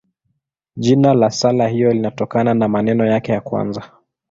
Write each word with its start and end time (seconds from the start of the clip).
Jina 0.75 1.13
la 1.13 1.29
sala 1.31 1.67
hiyo 1.67 1.93
linatokana 1.93 2.53
na 2.53 2.67
maneno 2.67 3.05
yake 3.05 3.31
ya 3.31 3.41
kwanza. 3.41 3.91